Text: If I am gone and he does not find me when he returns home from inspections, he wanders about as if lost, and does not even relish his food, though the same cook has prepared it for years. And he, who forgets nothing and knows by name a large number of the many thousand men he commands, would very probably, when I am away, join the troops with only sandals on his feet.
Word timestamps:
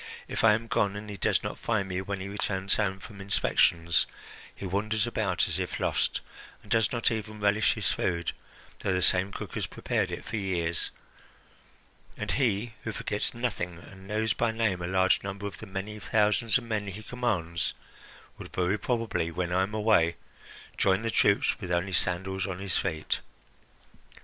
If 0.27 0.43
I 0.43 0.55
am 0.55 0.65
gone 0.65 0.95
and 0.95 1.11
he 1.11 1.17
does 1.17 1.43
not 1.43 1.59
find 1.59 1.87
me 1.87 2.01
when 2.01 2.19
he 2.21 2.27
returns 2.27 2.77
home 2.77 2.97
from 2.99 3.21
inspections, 3.21 4.07
he 4.55 4.65
wanders 4.65 5.05
about 5.05 5.47
as 5.47 5.59
if 5.59 5.79
lost, 5.79 6.21
and 6.63 6.71
does 6.71 6.91
not 6.91 7.11
even 7.11 7.39
relish 7.39 7.73
his 7.75 7.89
food, 7.91 8.31
though 8.79 8.93
the 8.93 9.03
same 9.03 9.31
cook 9.31 9.53
has 9.53 9.67
prepared 9.67 10.09
it 10.09 10.25
for 10.25 10.37
years. 10.37 10.89
And 12.17 12.31
he, 12.31 12.73
who 12.83 12.91
forgets 12.91 13.35
nothing 13.35 13.77
and 13.77 14.07
knows 14.07 14.33
by 14.33 14.49
name 14.51 14.81
a 14.81 14.87
large 14.87 15.21
number 15.23 15.45
of 15.45 15.59
the 15.59 15.67
many 15.67 15.99
thousand 15.99 16.57
men 16.67 16.87
he 16.87 17.03
commands, 17.03 17.75
would 18.39 18.51
very 18.51 18.79
probably, 18.79 19.29
when 19.29 19.51
I 19.51 19.61
am 19.61 19.75
away, 19.75 20.15
join 20.79 21.03
the 21.03 21.11
troops 21.11 21.59
with 21.59 21.71
only 21.71 21.93
sandals 21.93 22.47
on 22.47 22.57
his 22.57 22.75
feet. 22.75 23.19